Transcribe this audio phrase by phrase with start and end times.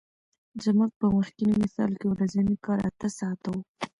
[0.63, 3.61] زموږ په مخکیني مثال کې ورځنی کار اته ساعته وو